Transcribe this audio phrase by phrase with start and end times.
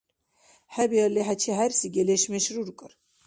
[0.73, 2.91] ХӀебиалли, хӀечи хӀерси гелешмеш рургар?